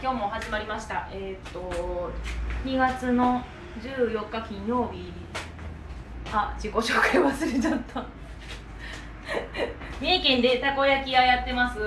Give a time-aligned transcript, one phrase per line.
[0.00, 1.08] 今日も始まりました。
[1.12, 2.12] えーっと
[2.64, 3.42] 2月の
[3.82, 5.12] 14日金曜日。
[6.30, 8.06] あ自己紹介忘れちゃった。
[10.00, 11.80] 三重県でたこ焼き屋やってます。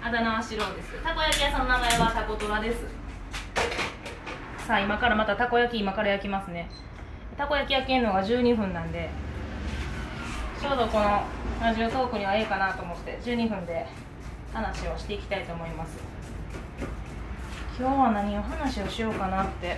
[0.00, 1.02] あだ名はシロです。
[1.02, 2.84] たこ焼き屋さんの名前はたこトラです。
[4.64, 6.70] さあ今からまたたこ焼き今から焼きますね。
[7.36, 9.10] たこ焼き焼けるのが12分なんで
[10.60, 11.24] ちょうどこの
[11.60, 13.84] ラジオトークにはええかなと思って12分で
[14.52, 16.21] 話をしていきたいと思います。
[17.82, 19.76] 今日は何を話をしようかなって。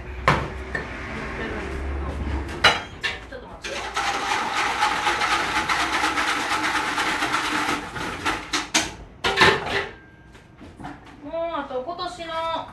[11.25, 12.69] もうあと今年の5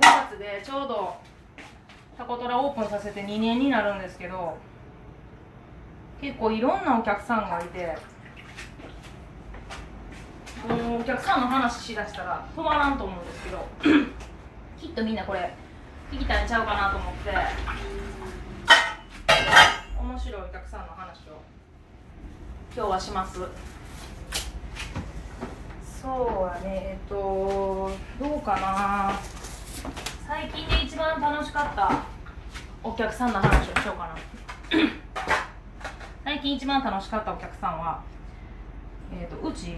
[0.00, 1.14] 月でちょうど
[2.18, 4.58] タコトラオープンさせて2年になるんですけど
[6.20, 7.96] 結構いろんなお客さんがいて
[10.68, 14.13] もうお客さんの話しだしたら止まらんと思うんですけど
[14.84, 15.50] きっとみんなこれ
[16.12, 17.30] 聞きたいんちゃうかなと思って。
[19.98, 21.40] 面白いお客さんの話を。
[22.76, 23.40] 今日はします。
[26.02, 29.18] そうやねえっとどうかな。
[30.28, 32.04] 最近で一番楽しかった
[32.82, 34.16] お客さんの話をしようかな。
[36.24, 38.02] 最近一番楽しかったお客さんは
[39.18, 39.76] えっ、とうち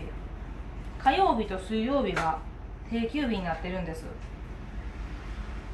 [0.98, 2.40] 火曜日と水曜日が
[2.90, 4.04] 定休日になってるんです。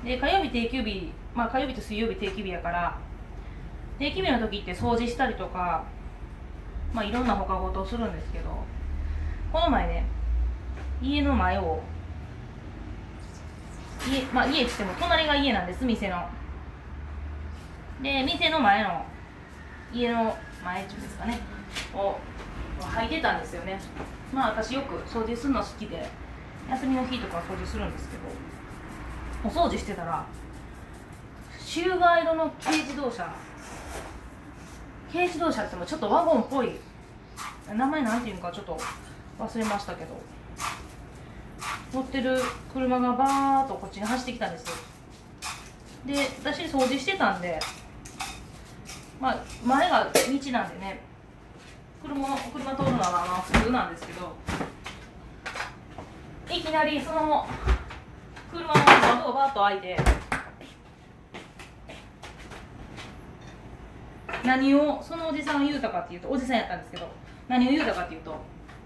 [0.05, 2.98] で火曜日定休日まあ火曜日と水曜日定休日やから
[3.98, 5.84] 定休日の時って掃除したりとか
[6.92, 8.50] まあいろんな他事をするんですけど
[9.53, 10.05] この前ね
[11.00, 11.80] 家の前を
[14.08, 16.28] 家まあ家っつっても隣が家なんです店の。
[18.03, 19.06] で店の前の
[19.92, 21.39] 家の前っていうんですかね
[21.95, 22.17] を
[22.80, 23.80] 履いてたんですよね。
[24.33, 26.05] まあ私よく掃除するの好きで
[26.69, 28.23] 休みの日とか掃除するんですけど。
[29.44, 30.24] お掃除してたら
[31.58, 33.34] シューバー色の軽自動車
[35.12, 36.72] 軽自動車ってもちょっとワゴンっぽい
[37.74, 38.78] 名前なんていうのかちょっと
[39.39, 40.11] 忘れましたけど
[41.92, 42.40] 乗ってる
[42.72, 44.72] 車がバーッとこっちに走ってきたんですよ。
[46.06, 47.61] で私掃除してたんで
[49.20, 51.00] まあ前が道なんでね
[52.02, 54.33] 車車通るのはまあ普通なんですけど
[56.50, 57.46] いきなりその
[58.50, 58.92] 車の
[59.22, 59.96] 窓バーと開いて
[64.44, 67.06] 何をそのおじさん言うたかっていうとおじさんやったんですけど
[67.46, 68.34] 何を言うたかっていうと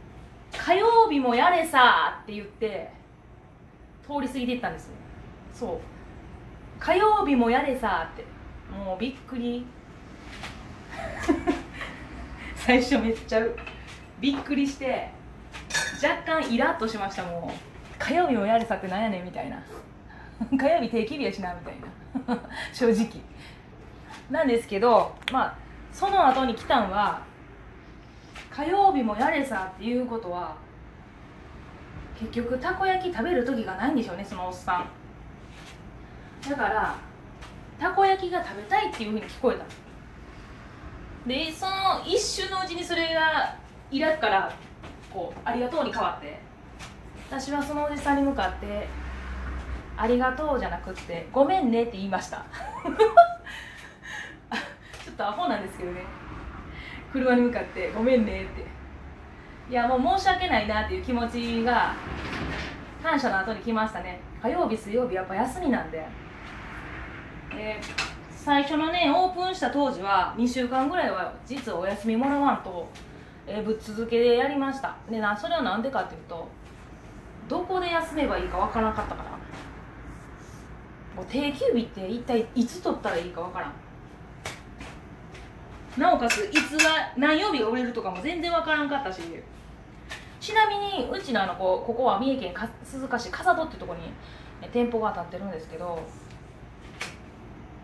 [0.52, 2.90] 「火曜日もやれさ」って言って
[4.02, 4.90] 通り過ぎていったんです
[5.54, 5.78] そう
[6.78, 8.24] 「火曜日もやれさ」って
[8.70, 9.64] もうびっくり。
[12.56, 13.40] 最初めっちゃ
[14.18, 15.08] びっくりして
[16.02, 17.76] 若干イラッとしましたもう。
[17.98, 19.62] 火曜日もやれさってなんやねんみたいな。
[20.58, 21.74] 火曜日定期日やしなみたい
[22.26, 22.38] な。
[22.72, 23.22] 正直。
[24.30, 25.54] なんですけどまあ
[25.92, 27.20] その後に来たんは
[28.50, 30.56] 火曜日もやれさっていうことは
[32.18, 34.88] 結局たこ焼き食べる時がないんでしょうねそのおっさん。
[36.48, 36.94] だから
[37.78, 39.64] たこ焼きが食べたいっていうふうに聞こえた。
[41.26, 43.56] でその一瞬のうちにそれが
[43.90, 44.52] イラから
[45.12, 46.38] こう「ありがとう」に変わって
[47.28, 48.86] 私はそのおじさんに向かって
[49.96, 52.44] 「ありがとう」じゃなくって「ごめんね」って言いました。
[55.04, 56.02] ちょっとアホなんですけどね。
[57.12, 58.64] 車に向かって「ごめんね」って。
[59.68, 61.92] いやもう申し訳ないなっていう気持ちが
[63.02, 64.20] 感謝の後に来ましたね。
[64.40, 66.06] 火曜日水曜日やっぱ休みなんで。
[67.50, 67.80] で
[68.30, 72.88] 最初のねオープンした当時は2週間ぐらいは実はお休みもらわんと、
[73.46, 74.94] えーぶっ続けでやりました。
[75.10, 76.48] でなそれは何でかっていうと
[77.48, 79.35] どこで休めばいいかわからなかったから。
[81.24, 83.72] 定休日って一体いつ取ったらいいかわからん。
[86.00, 89.22] なおかついつが何曜日が売れるとかも全然わからんかったし。
[90.38, 94.00] ちなみにうちのあのこここは三重県か鈴鹿市笠戸っていうとこに
[94.62, 95.98] え店舗が建ってるんですけど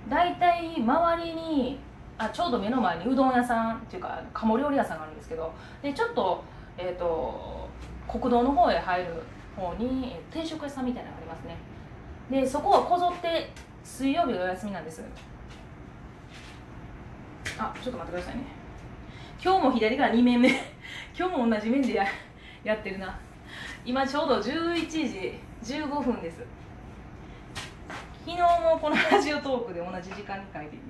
[0.08, 1.80] 大体周りに
[2.18, 5.52] あちょうど目の前にうどん屋さんっていうか鴨料理屋さんがあるんですけど
[5.82, 6.44] でちょっと,、
[6.78, 7.68] えー、と
[8.06, 9.22] 国道の方へ入る
[9.56, 11.56] 方に定食屋さんみたいなのがありますね。
[12.30, 13.50] でそこはこぞって
[13.84, 15.02] 水曜日がお休みなんです。
[17.58, 18.44] あちょっと待ってくださいね。
[19.42, 20.48] 今日も左から2面目。
[21.18, 22.06] 今日も同じ面でや
[22.64, 23.18] やってるな。
[23.84, 25.38] 今ちょうど11時
[25.74, 26.44] 15分です。
[28.24, 30.80] 昨日もこのラジオトークで同じ時間に書いてね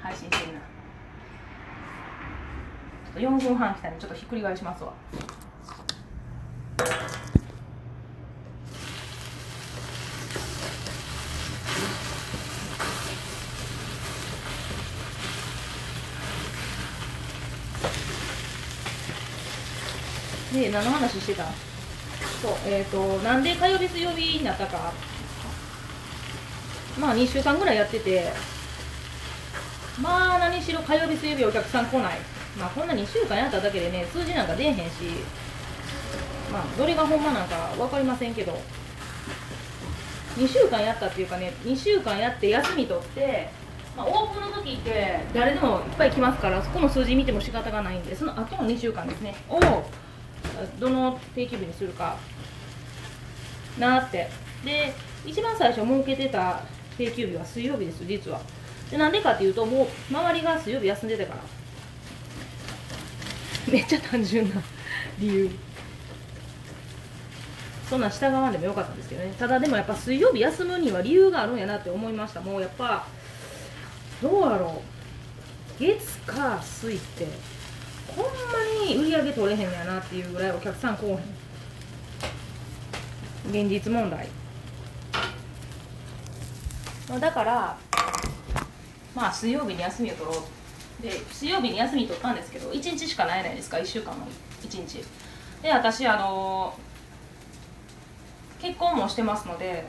[0.00, 0.60] 配信してるな。
[0.60, 4.92] ちょっと4分半来たんでちょっとひっくり返しますわ。
[20.62, 21.44] で何の話してた？
[22.40, 24.92] そうえっ、ー、となんで火曜日水曜日になったか。
[26.98, 28.32] まあ2週間ぐらいやってて。
[30.00, 32.18] まあ何しろ火曜日水曜日お客さん来ない。
[32.58, 34.82] まあこんな2週間やっただけでね数字なんか出えへんし。
[36.52, 38.60] まあどれがほんまなんか分かりませんけど。
[40.36, 43.50] 2週間やったっていうかね2週間やって休み取って
[43.96, 49.34] まあ、オープンの時って誰でもいっぱい来ますからそこの数字見ても仕方がないんでその後の2週間ですね。
[49.50, 49.60] を
[50.78, 52.16] どの定休日にするか
[53.78, 54.28] なって。
[54.64, 54.94] で
[55.24, 56.62] 一番最初設けてた
[56.96, 58.40] 定休日は水曜日です実は。
[58.90, 61.40] でなんでかっていうともう周りが水曜日休んでたから。
[63.72, 64.60] めっちゃ単純な
[65.18, 65.50] 理由。
[67.88, 69.34] そんな従わんでもよかったんですけどね。
[69.38, 72.40] ただでもやっぱ水曜日休むには理由があるんやなって思いました。
[72.40, 73.06] もうやっぱ
[74.22, 74.82] どうやろ
[75.78, 75.82] う。
[75.82, 77.26] 月火水って。
[78.16, 78.30] ほんま
[78.86, 81.18] に売り上げ取れへんやなっていうぐらいお客さん来おへん。
[83.50, 84.28] 現実問題。
[87.20, 87.76] だから
[89.14, 91.02] まあ水曜日に休みを取ろう。
[91.02, 93.76] で水曜日に休み取ったんですけど1日しかないじゃないですか。
[93.76, 94.26] 1週間の
[94.62, 95.04] 1日。
[95.62, 96.74] で私あの
[98.60, 99.84] 結婚もしてますので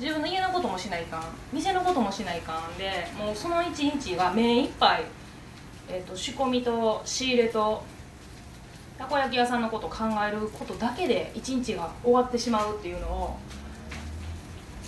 [0.00, 1.22] 自分の家のこともしないかん。
[1.52, 2.78] 店のこともしないかん。
[2.78, 5.04] でもうその一日が目いっぱい、
[5.90, 7.82] えーと、仕込みと仕入れと
[8.98, 13.38] たこ焼き屋さんのこと考えることだけで一日が終わってしまうっていうのを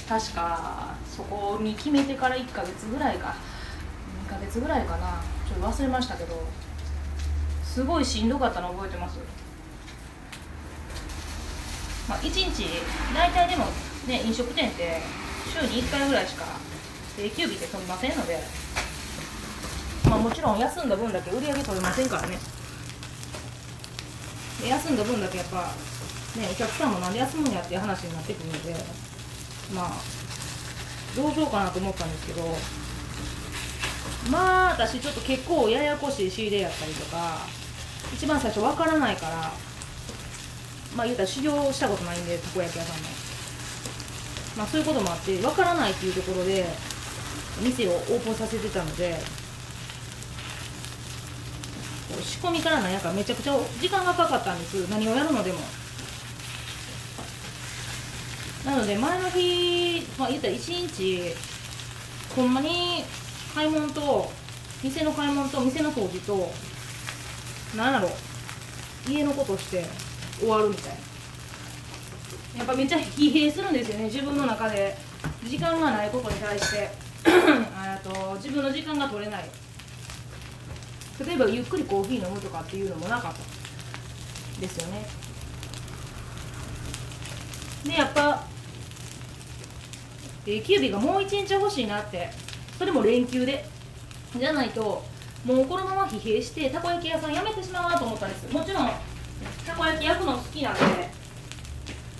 [0.08, 3.36] 確かそこに決めてから1ヶ月ぐらいか。
[4.26, 5.22] 2ヶ月ぐらいかな。
[5.48, 6.42] ちょっと忘れましたけど
[7.64, 9.18] すごいしんどかったの覚えてます。
[12.08, 12.64] まあ1日
[13.14, 13.66] 大体でも
[14.06, 15.00] ね、飲食店って
[15.46, 16.44] 週に1回ぐらいしか
[17.16, 18.40] 定休日って取りませんので、
[20.08, 22.38] まあ、もちろん休んだ分だけ売り上げ取れませんからね。
[24.68, 25.72] 休んだ分だけやっぱ、
[26.38, 28.74] ね、お客さんもなんで休むんやっていう話になってくるので
[29.74, 29.90] まあ
[31.16, 32.42] どうしようかなと思ったんですけど
[34.30, 37.46] まあ私ちょっと結構ややこしい仕入れやったりとか
[38.14, 39.52] 一番最初わからないから
[40.96, 43.08] まあ言うたら修行したことないんでたこ焼き屋さんの
[44.56, 46.66] まあ、そういうこともあってわからないっていうところで
[47.62, 49.16] 店をオープンさせてたので
[52.22, 54.90] 仕込みからなんやかめちゃくちゃ時間がかかったんです。
[54.90, 55.58] 何をやるのでも。
[58.64, 61.34] なので前の日、まあ、言ったら1日
[62.36, 63.04] ほんまに
[63.54, 64.30] 買い物と
[64.82, 66.52] 店の買い物と店の掃除と
[67.76, 68.10] 何やろ
[69.08, 69.84] 家のことして
[70.38, 72.58] 終わるみたいな。
[72.58, 74.04] やっぱめっちゃ疲弊するんですよね。
[74.04, 74.96] 自分の中で。
[75.44, 76.90] 時間がないことに対して。
[78.02, 79.44] と自分の時間が取れない。
[81.24, 85.06] 例えばゆっくりコーヒー飲むとかっていうのもなかったですよね。
[87.84, 88.44] でやっぱ
[90.44, 92.30] 定休日がもう一日欲しいなって。
[92.78, 93.64] それも連休で。
[94.34, 95.04] じゃないと
[95.44, 98.52] もうこのまま疲弊してたこ焼き屋さん辞めてしまうなと思ったんです。
[98.52, 98.90] もちろん
[99.66, 100.80] たこ焼き焼くの好きなんで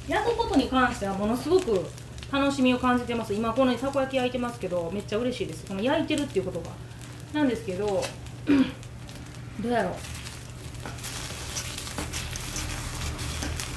[0.09, 1.87] 焼くことに関してはものすごく
[2.33, 3.33] 楽しみを感じてます。
[3.33, 5.65] 今このたこ焼き焼いてますけどめっちゃ嬉しいです。
[5.67, 6.71] この焼いてるっていうことが
[7.33, 8.03] なんですけど
[9.63, 9.95] どうやろう。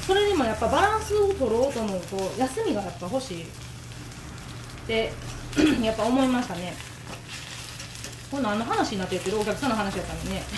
[0.06, 3.44] それでもやっぱバランスを取ろうと思うと休みがやっぱ欲しい。
[3.44, 3.46] っ
[4.88, 5.12] て
[5.82, 6.74] やっぱ思いましたね。
[8.30, 10.44] これ何の話になってるけどお客さんの話やったのにね。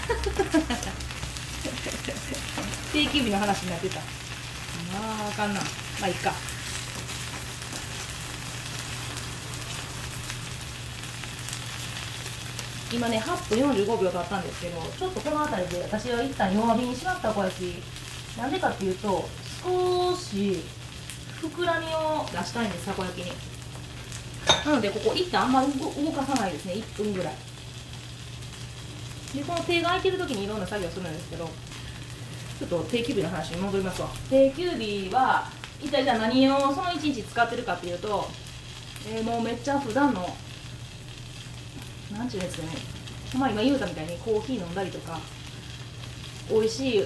[2.93, 3.99] 定休日の話になってた。
[3.99, 4.01] あ
[5.25, 5.59] ああかんな。
[5.59, 5.63] い
[5.99, 6.54] まあいっか。
[12.91, 17.83] 今ね8分45秒経ったんですけどちょっとこの辺りで私は一旦弱火にしまった小焼き
[18.37, 19.27] なんでかっていうと
[19.63, 20.63] 少し
[21.41, 23.31] 膨らみを出したいんですたこ焼きに。
[24.65, 26.73] なのでここ一旦あんまり動かさないですね。
[26.73, 27.33] 1分ぐらい。
[29.35, 34.09] でこの手が空いてる時にいろんな作業するんですけどちょっと定休日の話に戻りますわ。
[34.29, 35.49] 定休日は
[35.81, 38.27] 一体じゃあ何をその1日使ってるかっていうと、
[39.09, 40.35] えー、もうめっちゃ普段の
[42.17, 42.69] なんちゅうやつね。
[43.37, 45.19] まあ今言うたみたいにコーヒー飲んだりとか
[46.49, 47.03] 美味しい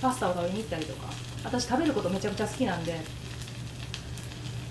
[0.00, 1.12] パスタを食べに行ったりとか。
[1.44, 2.98] 私食べることめちゃくちゃ好きなんで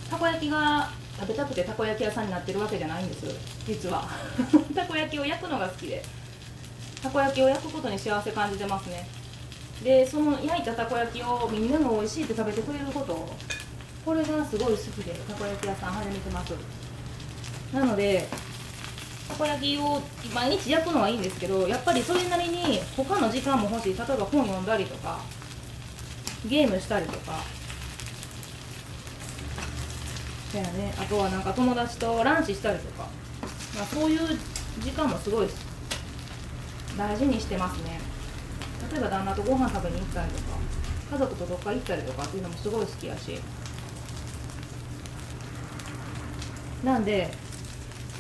[0.10, 3.28] たこ焼きが食べたくてたこ焼き屋さんになってるわけじゃないんです。
[3.68, 4.08] 実は。
[4.74, 6.04] たこ焼きを焼くのが好きで。
[7.04, 9.08] たこ焼きを焼くことに幸せ感じてますね。
[9.84, 13.30] でその焼いたたこ焼きをみんなが美味しいって食べてくれること。
[14.04, 16.56] これがすごい好きでたこ焼き屋さん始めてます。
[17.72, 18.28] なので
[19.30, 20.02] たこ焼きを
[20.34, 23.98] 毎日焼くのはいいんですけどやっぱりそれなりに他の時間も欲しい。
[23.98, 25.20] 例えば本読んだりとか
[26.46, 27.40] ゲームしたりとか。
[30.54, 30.94] だよね。
[31.00, 33.08] あとはなんか友達とランチしたりとか、
[33.76, 34.20] まあ、そういう
[34.80, 35.48] 時間もすごい
[36.96, 38.00] 大事にしてますね。
[38.92, 40.44] 例えば旦那とご飯食べに行ったりとか
[41.12, 43.40] 家族とどっか行ったりとかっていうのもすごい好きやし。
[46.84, 47.34] なんで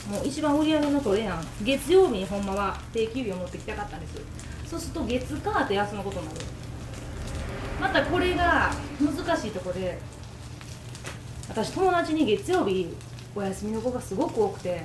[0.10, 4.16] もう一番売り上げの取れやん月曜日にほんまは定休日を持ってきたかったんです。
[4.70, 6.40] そうすると月火って休むことになる。
[7.80, 10.00] またこれが難しいとこで
[11.50, 12.96] 私友達に月曜日
[13.36, 14.82] お休みの子がすごく多くて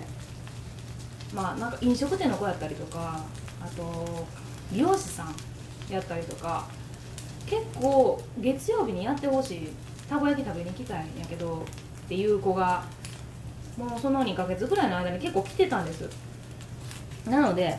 [1.35, 3.21] まあなんか飲食店の子やったりとか
[3.61, 4.27] あと
[4.73, 5.35] 美容師さん
[5.93, 6.67] やったりとか
[7.47, 9.69] 結構月曜日にやってほしい。
[10.09, 11.67] たこ焼き食べに行きたいんやけど
[12.07, 12.83] っていう子が
[13.79, 16.09] もうその2ヶ月ぐらいの間に結構来てたんです。
[17.27, 17.79] なので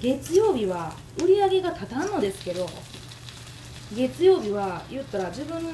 [0.00, 2.68] 月曜日は売り上げが立たんのですけど
[3.94, 5.70] 月曜日は言ったら自分の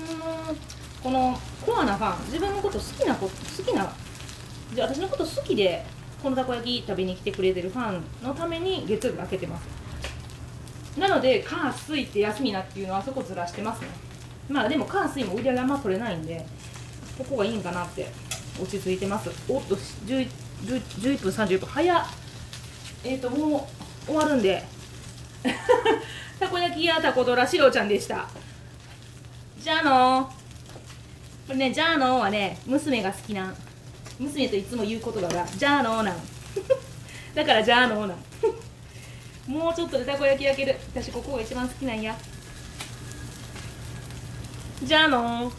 [1.03, 3.31] このコアなファン自分のこと好きな子好
[3.63, 3.93] きな
[4.75, 5.85] じゃあ私のこと好きで
[6.23, 9.67] このたこ焼き食べに来てくれてるファンのために月曜日開けてます。
[10.99, 13.89] なので火水って休みなっていうのはそこずらしてますね。
[14.49, 16.47] まあでも火水も売り上げあんま取れないんで
[17.19, 18.09] ここがいいんかなって
[18.61, 19.31] 落ち着いてます。
[19.49, 20.29] おっと 11,
[20.65, 21.67] 11分30分。
[21.67, 22.07] 早っ。
[23.05, 23.69] えっ、ー、とも
[24.05, 24.63] う終わるんで。
[26.41, 28.29] たこ焼きやたこドラしろちゃんでした。
[29.61, 30.33] じゃあの
[31.47, 33.57] これねじゃあのはね娘が好きなん。
[34.19, 36.17] 娘といつも言うことだがじゃあのなん。
[37.35, 38.19] だからじゃあのなん。
[39.47, 40.77] もうちょっとでたこ焼き焼ける。
[40.95, 42.17] 私ここが一番好きなんや。
[44.83, 45.53] じゃあの